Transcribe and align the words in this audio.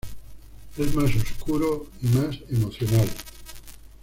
Es 0.79 0.95
más 0.95 1.15
"oscuro" 1.15 1.85
y 2.01 2.07
más 2.07 2.35
emocional. 2.49 3.07